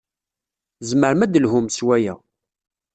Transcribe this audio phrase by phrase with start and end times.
[0.79, 2.15] Tzemrem ad d-telhum s waya.